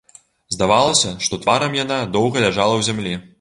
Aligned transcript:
Здавалася, 0.55 1.11
што 1.25 1.39
тварам 1.43 1.77
яна 1.83 1.99
доўга 2.17 2.45
ляжала 2.47 2.73
ў 2.81 2.89
зямлі. 2.91 3.15